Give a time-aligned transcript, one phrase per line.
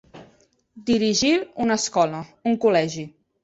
[0.87, 1.35] Dirigir
[1.67, 3.09] una escola, un col·legi.